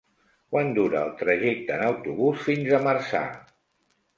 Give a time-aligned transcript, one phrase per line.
[0.53, 3.25] Quant dura el trajecte en autobús fins a Marçà?